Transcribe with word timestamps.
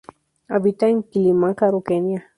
Habita 0.47 0.87
en 0.89 1.03
Kilimanjaro, 1.03 1.79
Kenia. 1.83 2.23